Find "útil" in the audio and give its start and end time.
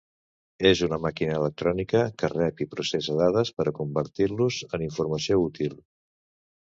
5.51-5.77